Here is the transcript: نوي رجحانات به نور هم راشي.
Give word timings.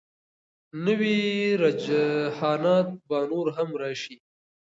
نوي 0.85 1.19
رجحانات 1.63 2.87
به 3.07 3.17
نور 3.31 3.47
هم 3.57 3.69
راشي. 3.81 4.15